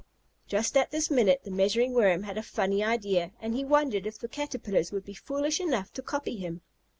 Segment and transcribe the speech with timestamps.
[0.47, 4.17] Just at this minute the Measuring Worm had a funny idea, and he wondered if
[4.17, 6.61] the Caterpillars would be foolish enough to copy him.